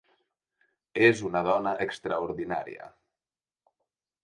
És 1.07 1.21
una 1.27 1.43
dona 1.49 1.75
extraordinària. 1.87 2.91